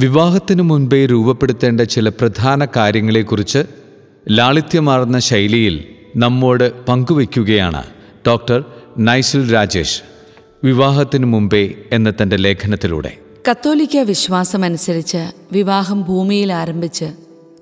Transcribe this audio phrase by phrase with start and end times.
[0.00, 3.64] വിവാഹത്തിനു മുൻപേ രൂപപ്പെടുത്തേണ്ട ചില പ്രധാന കാര്യങ്ങളെക്കുറിച്ച്
[4.30, 5.84] ലാളിത്യമാർന്ന ശൈലിയിൽ
[6.16, 7.82] നമ്മോട് പങ്കുവയ്ക്കുകയാണ്
[8.28, 8.64] ഡോക്ടർ
[8.98, 10.02] നൈസിൽ രാജേഷ്
[10.64, 13.18] വിവാഹത്തിനു മുമ്പേ എന്ന തന്റെ ലേഖനത്തിലൂടെ.
[13.50, 17.04] കത്തോലിക്ക വിശ്വാസമനുസരിച്ച് വിവാഹം ഭൂമിയിൽ ആരംഭിച്ച്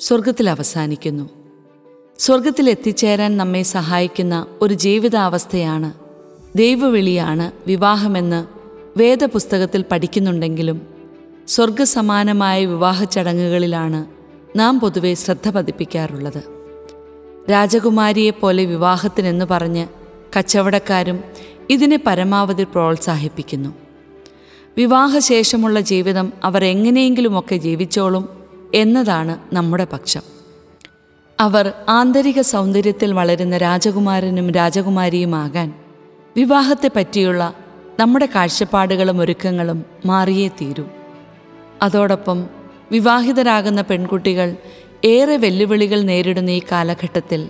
[0.00, 1.28] സ്വർഗത്തിൽ അവസാനിക്കുന്നു.
[2.18, 5.92] സ്വർഗത്തിൽ എത്തിച്ചേരാൻ നമ്മെ സഹായിക്കുന്ന ഒരു ജീവിതാവസ്ഥയാണ്
[6.58, 8.40] ദൈവവിളിയാണ് വിവാഹമെന്ന്
[8.98, 10.97] വേദപുസ്തകത്തിൽ പഠിക്കുന്നുണ്ടെങ്കിലും
[11.48, 14.06] സ്വർഗസമാനമായ വിവാഹ ചടങ്ങുകളിലാണ്
[14.58, 16.42] നാം പൊതുവെ ശ്രദ്ധ പതിപ്പിക്കാറുള്ളത്.
[17.50, 19.86] രാജകുമാരിയെപ്പോലെ വിവാഹത്തിനെന്ന് പറഞ്ഞ്
[20.38, 21.24] കച്ചവടക്കാരും
[21.70, 23.68] ഇതിനെ പരമാവധി പ്രോത്സാഹിപ്പിക്കുന്നു.
[24.76, 28.28] വിവാഹശേഷമുള്ള ജീവിതം അവർ എങ്ങനെയെങ്കിലുമൊക്കെ ജീവിച്ചോളും
[28.74, 30.22] എന്നതാണ് നമ്മുടെ പക്ഷം.
[31.40, 35.74] അവർ ആന്തരിക സൗന്ദര്യത്തിൽ വളരുന്ന രാജകുമാരനും രാജകുമാരിയുമാകാൻ
[36.36, 37.54] വിവാഹത്തെപ്പറ്റിയുള്ള
[38.00, 40.84] നമ്മുടെ കാഴ്ചപ്പാടുകളും ഒരുക്കങ്ങളും മാറിയേ തീരൂ.
[41.82, 42.46] അതോടൊപ്പം
[42.92, 44.56] വിവാഹിതരാകുന്ന പെൺകുട്ടികൾ
[45.04, 47.48] ഏറെ വെല്ലുവിളികൾ നേരിടുന്ന ഈ കാലഘട്ടത്തിൽ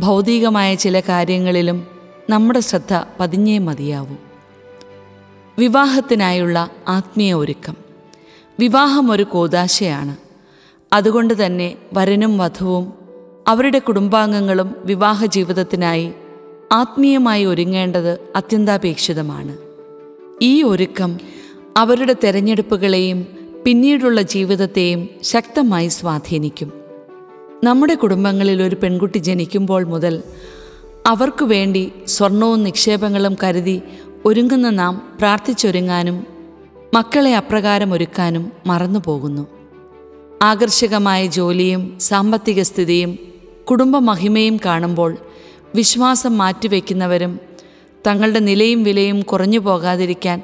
[0.00, 1.86] ഭൗതികമായ ചില കാര്യങ്ങളിലും
[2.30, 4.16] നമ്മുടെ ശ്രദ്ധ പതിഞ്ഞേ മതിയാവൂ.
[5.58, 7.76] വിവാഹത്തിനായുള്ള ആത്മീയ ഒരുക്കം.
[8.58, 10.16] വിവാഹം ഒരു കോതാശയാണ്
[10.92, 12.92] അതുകൊണ്ട് തന്നെ വരനും വധുവും
[13.48, 16.12] അവരുടെ കുടുംബാംഗങ്ങളും വിവാഹ ജീവിതത്തിനായി
[16.72, 19.56] ആത്മീയമായി ഒരുങ്ങേണ്ടത് അത്യന്താപേക്ഷിതമാണ്.
[20.42, 21.18] ഈ ഒരുക്കം
[21.76, 26.72] അവരുടെ തെരഞ്ഞെടുപ്പുകളെയും പിന്നീടുള്ള ജീവിതത്തെയും ശക്തമായി സ്വാധീനിക്കും.
[27.64, 30.22] നമ്മുടെ കുടുംബങ്ങളിൽ ഒരു പെൺകുട്ടി ജനിക്കുമ്പോൾ മുതൽ
[31.06, 33.82] അവർക്കു വേണ്ടി സ്വർണവും നിക്ഷേപങ്ങളും കരുതി
[34.24, 36.26] ഒരുങ്ങുന്ന നാം പ്രാർത്ഥിച്ചൊരുങ്ങാനും
[36.94, 39.46] മക്കളെ അപ്രകാരം ഒരുക്കാനും മറന്നുപോകുന്നു.
[40.42, 43.18] ആകർഷകമായ ജോലിയും സാമ്പത്തിക സ്ഥിതിയും
[43.70, 45.16] കുടുംബമഹിമയും കാണുമ്പോൾ
[45.74, 47.40] വിശ്വാസം മാറ്റിവെക്കുന്നവരും
[48.06, 50.42] തങ്ങളുടെ നിലയും വിലയും കുറഞ്ഞു പോകാതിരിക്കാൻ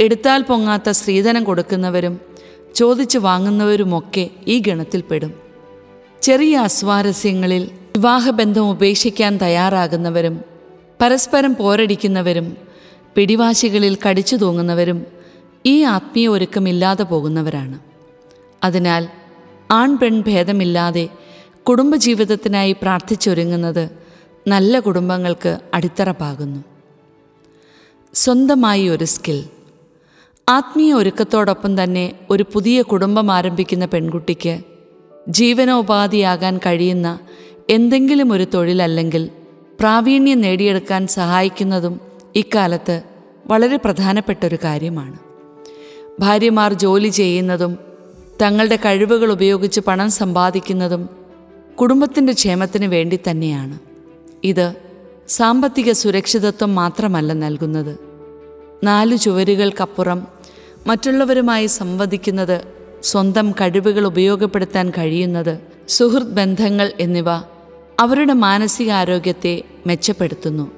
[0.00, 2.33] എടുത്താൽ പൊങ്ങാത്ത സ്ത്രീധനം കൊടുക്കുന്നവരും
[2.74, 5.34] ചോദിച്ചു വാങ്ങുന്നവരുമൊക്കെ ഈ ഗണത്തിൽപ്പെടും.
[6.22, 10.40] ചെറിയ അസ്വാരസ്യങ്ങളിൽ വിവാഹബന്ധം ഉപേക്ഷിക്കാൻ തയ്യാറാകുന്നവരും
[11.00, 12.56] പരസ്പരം പോരടിക്കുന്നവരും
[13.14, 15.06] പിടിവാശികളിൽ കടിച്ചു തൂങ്ങുന്നവരും
[15.66, 17.78] ഈ ആത്മീയ ഒരുക്കമില്ലാതെ പോകുന്നവരാണ്.
[18.64, 19.08] അതിനാൽ
[19.70, 21.08] ആൺ പെൺ ഭേദമില്ലാതെ
[21.62, 23.90] കുടുംബജീവിതത്തിനായി പ്രാർത്ഥിച്ചൊരുങ്ങുന്നത്
[24.48, 26.64] നല്ല കുടുംബങ്ങൾക്ക് അടിത്തറ പാകുന്നു.
[28.14, 29.44] സ്വന്തമായി ഒരു സ്കിൽ.
[30.48, 34.58] ആത്മീയ ഒരുക്കത്തോടൊപ്പം തന്നെ ഒരു പുതിയ കുടുംബം ആരംഭിക്കുന്ന പെൺകുട്ടിക്ക്
[35.28, 37.18] ജീവനോപാധിയാകാൻ കഴിയുന്ന
[37.70, 39.30] എന്തെങ്കിലും ഒരു തൊഴിലല്ലെങ്കിൽ
[39.80, 42.00] പ്രാവീണ്യം നേടിയെടുക്കാൻ സഹായിക്കുന്നതും
[42.36, 43.02] ഇക്കാലത്ത്
[43.46, 45.18] വളരെ പ്രധാനപ്പെട്ട ഒരു കാര്യമാണ്.
[46.20, 47.78] ഭാര്യമാർ ജോലി ചെയ്യുന്നതും
[48.42, 51.08] തങ്ങളുടെ കഴിവുകൾ ഉപയോഗിച്ച് പണം സമ്പാദിക്കുന്നതും
[51.80, 53.78] കുടുംബത്തിന്റെ ക്ഷേമത്തിന് വേണ്ടി തന്നെയാണ്.
[54.44, 54.74] ഇത്
[55.28, 58.13] സാമ്പത്തിക സുരക്ഷിതത്വം മാത്രമല്ല നൽകുന്നത്.
[58.84, 60.26] നാലു ചുവരുകൾക്കപ്പുറം
[60.86, 62.64] മറ്റുള്ളവരുമായി സംവദിക്കുന്നത്
[63.02, 65.58] സ്വന്തം കഴിവുകൾ ഉപയോഗപ്പെടുത്താൻ കഴിയുന്നത്
[65.88, 67.30] സുഹൃത്ത് ബന്ധങ്ങൾ എന്നിവ
[68.00, 70.70] അവരുടെ മാനസികാരോഗ്യത്തെ മെച്ചപ്പെടുത്തുന്നു.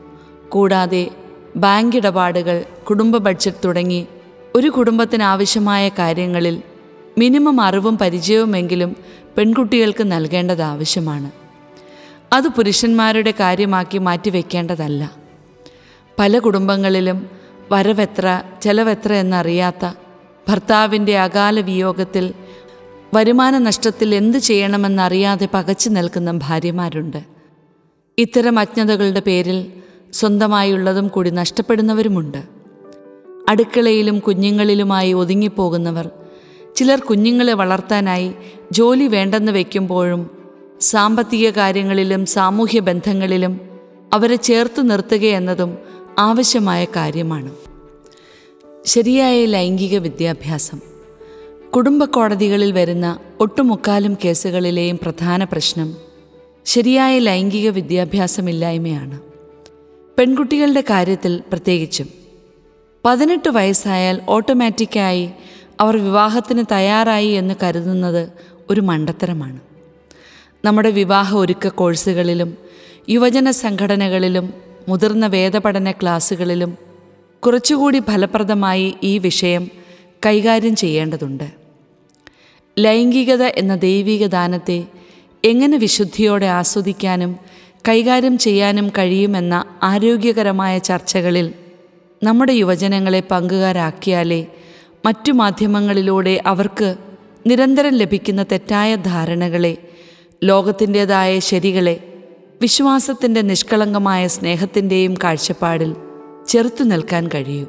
[0.48, 1.10] കൂടാതെ
[1.56, 4.06] ബാങ്ക് ഇടപാടുകൾ കുടുംബ ബഡ്ജറ്റ് തുടങ്ങി
[4.54, 6.62] ഒരു കുടുംബത്തിന് ആവശ്യമായ കാര്യങ്ങളിൽ
[7.18, 8.96] മിനിമം അറിവും പരിചയവുമെങ്കിലും
[9.36, 11.30] പെൺകുട്ടികൾക്ക് നൽകേണ്ടത് ആവശ്യമാണ്.
[12.32, 15.12] അത് പുരുഷന്മാരുടെ കാര്യമാക്കി മാറ്റിവെക്കേണ്ടതല്ല.
[16.18, 17.35] പല കുടുംബങ്ങളിലും
[17.72, 19.92] വരവെത്ര ചെലവെത്ര എന്നറിയാത്ത
[20.48, 22.34] ഭർത്താവിന്റെ അകാല വിയോഗത്തിൽ
[23.14, 27.22] വരുമാന നഷ്ടത്തിൽ എന്തു ചെയ്യണമെന്നറിയാതെ പകച്ചു നിൽക്കുന്ന ഭാര്യമാരുണ്ട്.
[28.18, 29.72] ഇത്തരം അജ്ഞതകളുടെ പേരിൽ
[30.12, 32.42] സ്വന്തമായുള്ളതും കൂടി നഷ്ടപ്പെടുന്നവരുമുണ്ട്.
[33.48, 36.10] അടുക്കളയിലും കുഞ്ഞുങ്ങളിലുമായി ഒതുങ്ങിപ്പോകുന്നവർ
[36.76, 38.32] ചിലർ കുഞ്ഞുങ്ങളെ വളർത്താനായി
[38.72, 40.30] ജോലി വേണ്ടെന്ന് വയ്ക്കുമ്പോഴും
[40.80, 43.60] സാമ്പത്തിക കാര്യങ്ങളിലും സാമൂഹ്യ ബന്ധങ്ങളിലും
[44.12, 45.78] അവരെ ചേർത്ത് നിർത്തുകയെന്നതും
[46.18, 47.50] ആവശ്യമായ കാര്യമാണ്.
[48.84, 50.80] ശരിയായ ലൈംഗിക വിദ്യാഭ്യാസം.
[51.70, 55.96] കുടുംബ കോടതികളിൽ വരുന്ന ഒട്ടുമുക്കാലും കേസുകളിലെയും പ്രധാന പ്രശ്നം
[56.64, 59.20] ശരിയായ ലൈംഗിക വിദ്യാഭ്യാസമില്ലായ്മയാണ്.
[60.18, 62.08] പെൺകുട്ടികളുടെ കാര്യത്തിൽ പ്രത്യേകിച്ചും.
[63.04, 65.30] പതിനെട്ട് വയസ്സായാൽ ഓട്ടോമാറ്റിക്കായി
[65.80, 68.28] അവർ വിവാഹത്തിന് തയ്യാറായി എന്ന് കരുതുന്നത്
[68.70, 69.60] ഒരു മണ്ടത്തരമാണ്.
[70.64, 72.56] നമ്മുടെ വിവാഹ ഒരുക്ക കോഴ്സുകളിലും
[73.08, 76.78] യുവജന സംഘടനകളിലും മുതിർന്ന വേദപഠന ക്ലാസ്സുകളിലും
[77.46, 79.70] കുറച്ചുകൂടി ഫലപ്രദമായി ഈ വിഷയം
[80.26, 81.48] കൈകാര്യം ചെയ്യേണ്ടതുണ്ട്.
[82.78, 84.84] ലൈംഗികത എന്ന ദൈവിക ദാനത്തെ
[85.44, 87.36] എങ്ങനെ വിശുദ്ധിയോടെ ആസ്വദിക്കാനും
[87.88, 91.54] കൈകാര്യം ചെയ്യാനും കഴിയുമെന്ന ആരോഗ്യകരമായ ചർച്ചകളിൽ
[92.22, 94.46] നമ്മുടെ യുവജനങ്ങളെ പങ്കുകാരാക്കിയാലേ
[95.06, 96.96] മറ്റു മാധ്യമങ്ങളിലൂടെ അവർക്ക്
[97.46, 99.76] നിരന്തരം ലഭിക്കുന്ന തെറ്റായ ധാരണകളെ
[100.44, 102.05] ലോകത്തിന്റെതായ ശരികളെ
[102.62, 105.96] വിശ്വാസത്തിന്റെ നിഷ്കളങ്കമായ സ്നേഹത്തിന്റെയും കാഴ്ചപ്പാടിൽ
[106.48, 107.66] ചെറുത്തു നിൽക്കാൻ കഴിയൂ.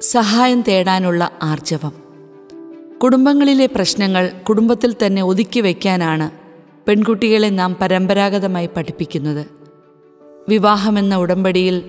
[0.00, 1.92] സഹായം തേടാനുള്ള ആർജവം.
[3.02, 6.30] കുടുംബങ്ങളിലെ പ്രശ്നങ്ങൾ കുടുംബത്തിൽ തന്നെ ഒതുക്കി വയ്ക്കാനാണ്
[6.86, 9.46] പെൺകുട്ടികളെ നാം പരമ്പരാഗതമായി പഠിപ്പിക്കുന്നത്.
[10.48, 11.82] വിവാഹമെന്ന ഉടമ്പടിയിൽ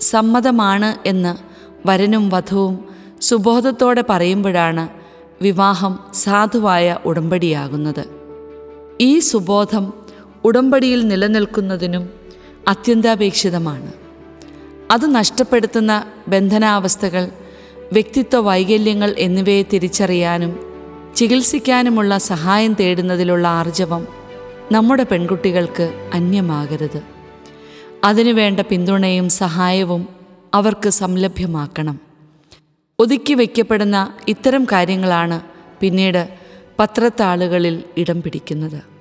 [0.00, 1.36] സമ്മതമാണ് എന്ന്
[1.88, 2.84] വരനും വധുവും
[3.20, 4.88] സുബോധത്തോടെ പറയുമ്പോഴാണ്
[5.42, 8.04] വിവാഹം സാധുവായ ഉടമ്പടിയാകുന്നത്.
[9.00, 10.01] ഈ സുബോധം
[10.44, 12.10] ഉടമ്പടിയിൽ നിലനിൽക്കുന്നതിനും
[12.68, 13.92] അത്യന്താപേക്ഷിതമാണ്.
[14.90, 17.28] അത് നഷ്ടപ്പെടുത്തുന്ന ബന്ധനാവസ്ഥകൾ
[17.92, 20.72] വ്യക്തിത്വ വൈകല്യങ്ങൾ എന്നിവയെ തിരിച്ചറിയാനും
[21.16, 24.08] ചികിത്സിക്കാനുമുള്ള സഹായം തേടുന്നതിലുള്ള ആർജവം
[24.72, 27.02] നമ്മുടെ പെൺകുട്ടികൾക്ക് അന്യമാകരുത്.
[28.04, 30.08] അതിനുവേണ്ട പിന്തുണയും സഹായവും
[30.54, 32.00] അവർക്ക് സംലഭ്യമാക്കണം.
[32.98, 35.40] ഒതുക്കി വയ്ക്കപ്പെടുന്ന ഇത്തരം കാര്യങ്ങളാണ്
[35.80, 36.28] പിന്നീട്
[36.78, 38.91] പത്രത്താളുകളിൽ ഇടം പിടിക്കുന്നത്.